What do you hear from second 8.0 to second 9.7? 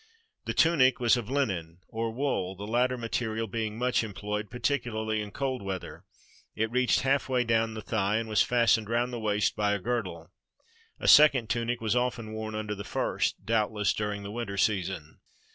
and was fastened round the waist